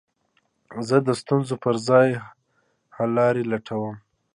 زه 0.87 0.97
د 1.07 1.09
ستونزو 1.21 1.55
پر 1.63 1.75
ځای، 1.87 2.09
حللاري 2.95 3.43
لټوم. 3.51 3.95